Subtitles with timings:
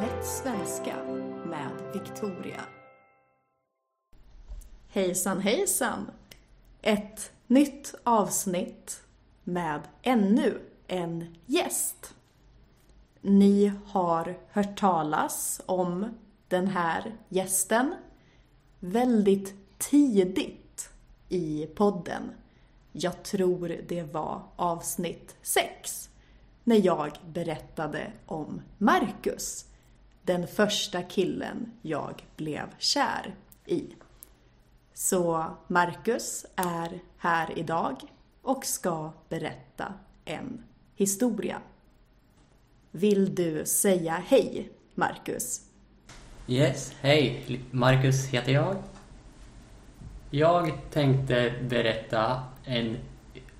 [0.00, 1.04] Lätt svenska
[1.44, 2.60] med Victoria.
[4.88, 6.10] Hejsan hejsan!
[6.82, 9.02] Ett nytt avsnitt
[9.44, 12.14] med ännu en gäst.
[13.20, 16.14] Ni har hört talas om
[16.48, 17.94] den här gästen
[18.80, 20.90] väldigt tidigt
[21.28, 22.22] i podden.
[22.92, 26.10] Jag tror det var avsnitt 6
[26.64, 29.65] när jag berättade om Marcus,
[30.26, 33.34] den första killen jag blev kär
[33.66, 33.84] i.
[34.94, 37.96] Så Marcus är här idag
[38.42, 39.94] och ska berätta
[40.24, 40.64] en
[40.96, 41.58] historia.
[42.90, 45.60] Vill du säga hej, Marcus?
[46.46, 47.60] Yes, hej!
[47.70, 48.76] Marcus heter jag.
[50.30, 52.96] Jag tänkte berätta en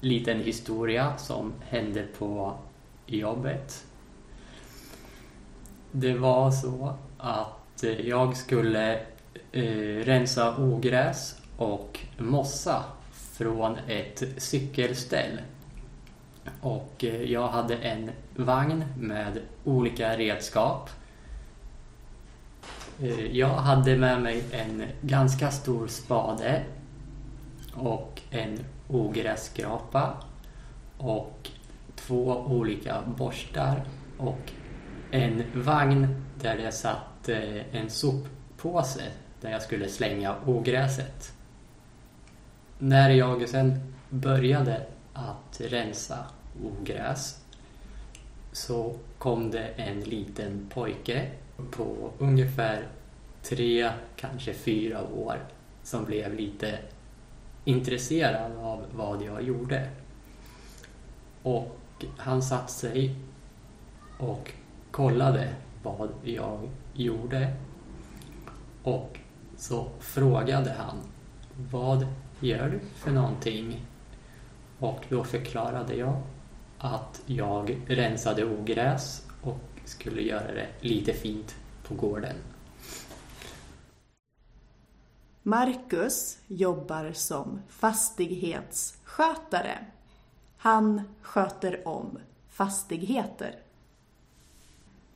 [0.00, 2.58] liten historia som hände på
[3.06, 3.84] jobbet.
[5.96, 9.00] Det var så att eh, jag skulle
[9.52, 15.40] eh, rensa ogräs och mossa från ett cykelställ.
[16.60, 20.90] Och eh, jag hade en vagn med olika redskap.
[23.00, 26.62] Eh, jag hade med mig en ganska stor spade
[27.74, 28.58] och en
[28.88, 30.14] ogrässkrapa
[30.98, 31.50] och
[31.94, 33.84] två olika borstar
[34.18, 34.52] och
[35.14, 36.06] en vagn
[36.40, 39.02] där det satt eh, en soppåse
[39.40, 41.32] där jag skulle slänga ogräset.
[42.78, 46.18] När jag sen började att rensa
[46.64, 47.40] ogräs
[48.52, 51.30] så kom det en liten pojke
[51.70, 52.86] på ungefär
[53.42, 55.38] tre, kanske fyra år
[55.82, 56.78] som blev lite
[57.64, 59.88] intresserad av vad jag gjorde.
[61.42, 63.14] Och han satte sig
[64.18, 64.52] och
[64.94, 67.54] kollade vad jag gjorde.
[68.82, 69.18] Och
[69.56, 70.96] så frågade han
[71.70, 72.06] Vad
[72.40, 73.86] gör du för någonting?
[74.78, 76.22] Och då förklarade jag
[76.78, 81.54] att jag rensade ogräs och skulle göra det lite fint
[81.88, 82.36] på gården.
[85.42, 89.78] Marcus jobbar som fastighetsskötare.
[90.56, 92.18] Han sköter om
[92.48, 93.63] fastigheter.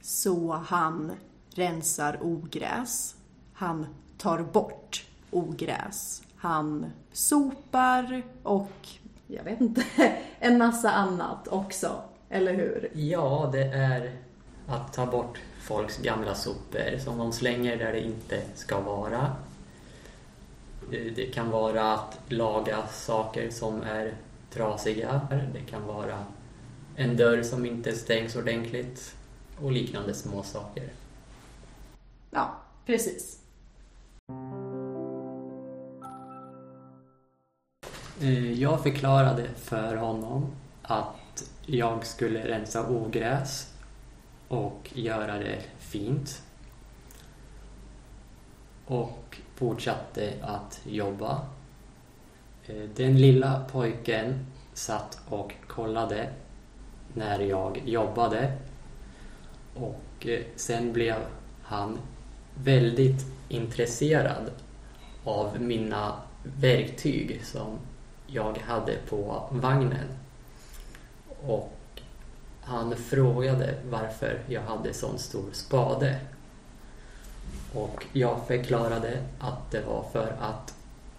[0.08, 1.12] Så han
[1.54, 3.14] rensar ogräs.
[3.52, 3.86] Han
[4.18, 6.22] tar bort ogräs.
[6.36, 8.88] Han sopar och
[9.26, 9.84] jag vet inte,
[10.38, 12.02] en massa annat också.
[12.28, 12.90] Eller hur?
[12.94, 14.16] Ja, det är
[14.66, 19.36] att ta bort folks gamla sopor som de slänger där det inte ska vara.
[20.92, 24.14] Eh, det kan vara att laga saker som är
[24.50, 25.20] trasiga.
[25.52, 26.24] Det kan vara
[26.96, 29.17] en dörr som inte stängs ordentligt
[29.62, 30.88] och liknande små saker.
[32.30, 32.54] Ja,
[32.86, 33.38] precis.
[38.20, 40.46] Eh, jag förklarade för honom
[40.82, 43.74] att jag skulle rensa ogräs
[44.48, 46.42] och göra det fint.
[48.86, 51.46] Och fortsatte att jobba.
[52.66, 56.32] Eh, den lilla pojken satt och kollade
[57.14, 58.58] när jag jobbade
[59.80, 61.16] och eh, sen blev
[61.62, 61.98] han
[62.54, 64.50] väldigt intresserad
[65.24, 67.78] av mina verktyg som
[68.26, 70.08] jag hade på vagnen.
[71.46, 71.72] Och
[72.60, 76.20] han frågade varför jag hade sån stor spade.
[77.74, 80.74] Och jag förklarade att det var för att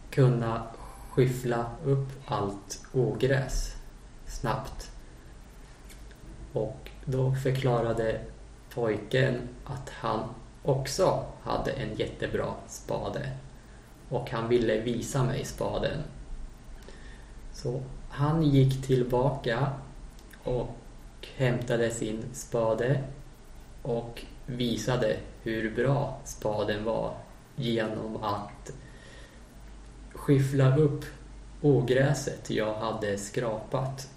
[0.10, 0.64] kunna
[1.10, 3.76] skyffla upp allt ogräs
[4.28, 4.92] snabbt.
[6.54, 8.22] Och då förklarade
[8.74, 10.30] pojken att han
[10.64, 13.30] också hade en jättebra spade
[14.10, 16.04] och han ville visa mig spaden.
[17.54, 19.72] Så han gick tillbaka
[20.44, 20.76] och
[21.36, 23.04] hämtade sin spade
[23.82, 27.14] och visade hur bra spaden var
[27.56, 28.72] genom att
[30.14, 31.06] skyffla upp
[31.62, 34.10] ogräset jag hade skrapat.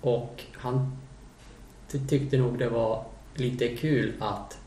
[0.00, 0.96] Och han
[2.08, 3.04] tyckte nog det var
[3.34, 4.58] lite kul att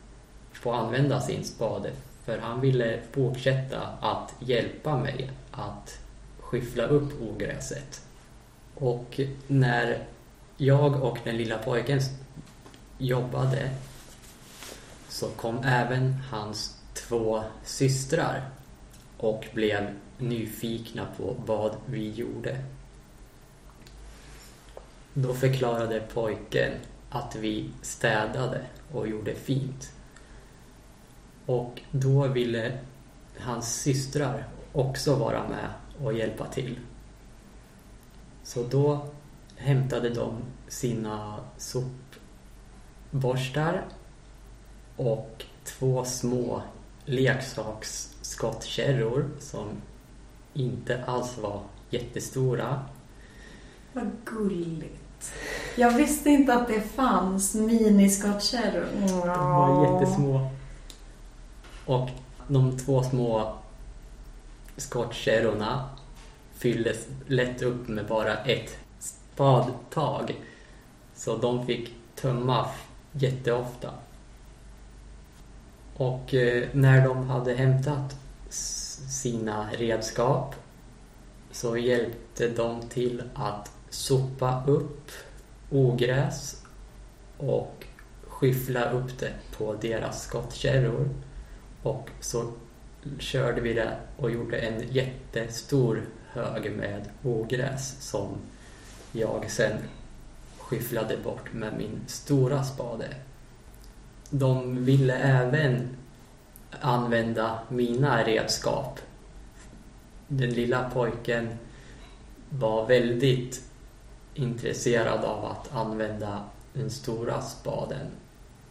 [0.53, 1.91] få använda sin spade
[2.25, 5.99] för han ville fortsätta att hjälpa mig att
[6.39, 8.01] skyffla upp ogräset.
[8.75, 10.03] Och när
[10.57, 11.99] jag och den lilla pojken
[12.97, 13.69] jobbade
[15.09, 18.49] så kom även hans två systrar
[19.17, 22.57] och blev nyfikna på vad vi gjorde.
[25.13, 26.71] Då förklarade pojken
[27.13, 28.61] att vi städade
[28.91, 29.93] och gjorde fint.
[31.45, 32.77] Och då ville
[33.39, 35.69] hans systrar också vara med
[36.03, 36.79] och hjälpa till.
[38.43, 39.07] Så då
[39.57, 40.37] hämtade de
[40.67, 43.85] sina sopborstar
[44.95, 46.61] och två små
[47.05, 49.69] leksaksskottkärror som
[50.53, 52.85] inte alls var jättestora.
[53.93, 55.33] Vad gulligt.
[55.75, 58.87] Jag visste inte att det fanns miniskottkärror.
[59.07, 60.49] De var jättesmå.
[61.85, 62.09] Och
[62.47, 63.55] de två små
[64.77, 65.89] skottkärrorna
[66.53, 70.35] fylldes lätt upp med bara ett spadtag.
[71.15, 72.67] Så de fick tömma
[73.11, 73.89] jätteofta.
[75.97, 78.15] Och eh, när de hade hämtat
[79.09, 80.55] sina redskap
[81.51, 85.11] så hjälpte de till att sopa upp
[85.73, 86.63] ogräs
[87.37, 87.85] och
[88.27, 91.09] skyffla upp det på deras skottkärror.
[91.83, 92.51] Och så
[93.19, 98.27] körde vi det och gjorde en jättestor hög med ogräs som
[99.11, 99.77] jag sen
[100.57, 103.07] skyfflade bort med min stora spade.
[104.29, 105.89] De ville även
[106.81, 108.99] använda mina redskap.
[110.27, 111.49] Den lilla pojken
[112.49, 113.63] var väldigt
[114.35, 116.43] intresserad av att använda
[116.73, 118.07] den stora spaden.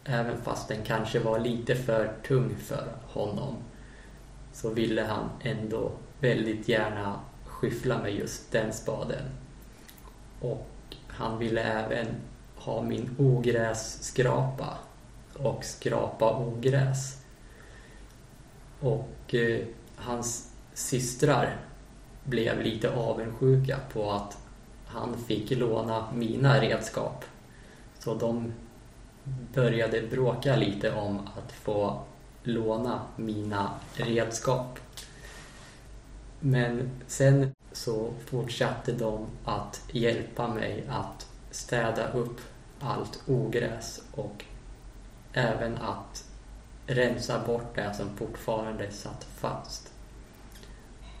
[0.05, 3.55] Även fast den kanske var lite för tung för honom
[4.53, 9.23] så ville han ändå väldigt gärna skyffla med just den spaden.
[10.39, 10.67] Och
[11.07, 12.07] han ville även
[12.55, 14.77] ha min ogrässkrapa
[15.33, 17.21] och skrapa ogräs.
[18.79, 19.65] Och eh,
[19.95, 21.57] hans systrar
[22.23, 24.37] blev lite avundsjuka på att
[24.93, 27.25] han fick låna mina redskap.
[27.99, 28.53] Så de
[29.53, 32.01] började bråka lite om att få
[32.43, 34.79] låna mina redskap.
[36.39, 42.41] Men sen så fortsatte de att hjälpa mig att städa upp
[42.79, 44.45] allt ogräs och
[45.33, 46.25] även att
[46.87, 49.93] rensa bort det som fortfarande satt fast.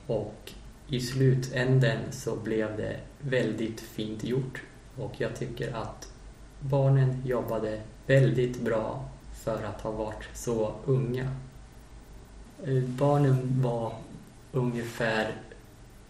[0.07, 0.51] Och
[0.87, 4.61] i slutänden så blev det väldigt fint gjort
[4.97, 6.13] och jag tycker att
[6.59, 9.09] barnen jobbade väldigt bra
[9.43, 11.31] för att ha varit så unga.
[12.63, 13.93] Eh, barnen var
[14.51, 15.35] ungefär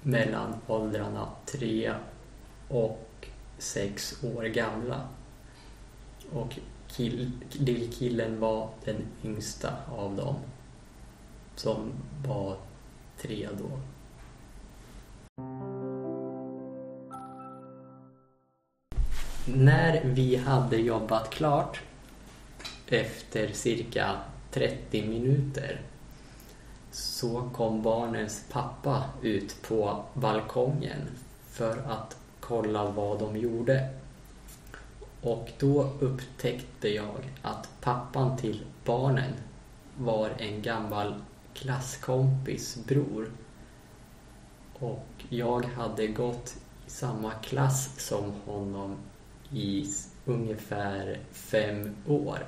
[0.01, 1.93] mellan åldrarna tre
[2.67, 3.27] och
[3.57, 5.07] sex år gamla.
[6.31, 10.35] Och kill, lillkillen var den yngsta av dem.
[11.55, 11.91] Som
[12.27, 12.57] var
[13.17, 13.79] tre då.
[19.45, 21.81] När vi hade jobbat klart
[22.87, 24.17] efter cirka
[24.51, 25.81] 30 minuter
[26.91, 31.01] så kom barnens pappa ut på balkongen
[31.49, 33.89] för att kolla vad de gjorde.
[35.21, 39.33] Och då upptäckte jag att pappan till barnen
[39.97, 41.13] var en gammal
[41.53, 43.31] klasskompis bror.
[44.73, 46.55] Och jag hade gått
[46.87, 48.95] i samma klass som honom
[49.53, 49.87] i
[50.25, 52.47] ungefär fem år.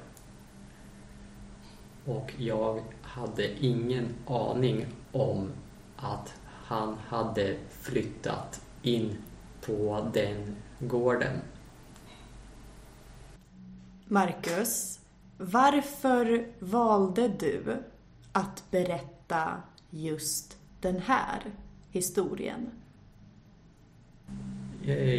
[2.06, 5.52] Och jag hade ingen aning om
[5.96, 9.18] att han hade flyttat in
[9.66, 11.42] på den gården.
[14.08, 15.00] Marcus,
[15.38, 17.84] varför valde du
[18.32, 21.42] att berätta just den här
[21.92, 22.70] historien?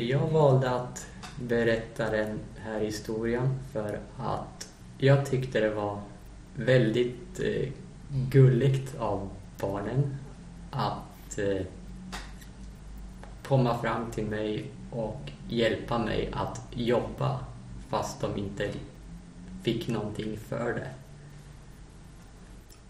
[0.08, 6.00] Jag valde att berätta den här historien för att jag tyckte det var
[6.56, 7.68] väldigt eh,
[8.08, 10.16] gulligt av barnen
[10.70, 11.66] att eh,
[13.42, 17.40] komma fram till mig och hjälpa mig att jobba
[17.88, 18.70] fast de inte
[19.62, 20.90] fick någonting för det.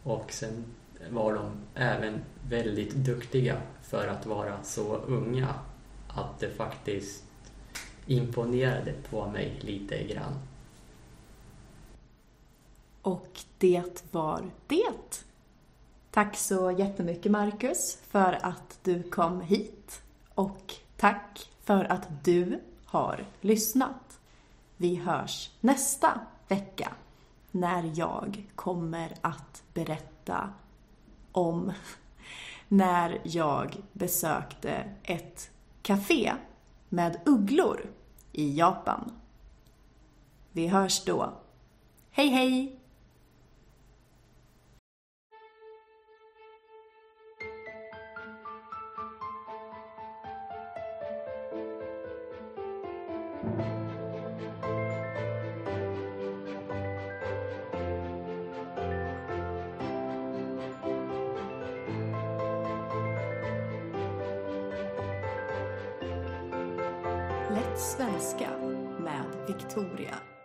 [0.02, 0.64] Och sen
[1.10, 5.54] var de även väldigt duktiga för att vara så unga
[6.08, 7.25] att det faktiskt
[8.06, 10.38] imponerade på mig lite grann.
[13.02, 15.25] Och det var det.
[16.10, 20.02] Tack så jättemycket Marcus för att du kom hit.
[20.34, 24.20] Och tack för att du har lyssnat.
[24.76, 26.92] Vi hörs nästa vecka
[27.50, 30.52] när jag kommer att berätta
[31.32, 31.72] om
[32.68, 35.50] när jag besökte ett
[35.82, 36.32] café
[36.88, 37.81] med ugglor
[38.33, 39.12] i Japan.
[40.52, 41.33] Vi hörs då.
[42.11, 42.81] Hej hej!
[53.57, 54.05] thank you
[67.78, 68.49] svenska
[68.99, 70.36] med Victoria.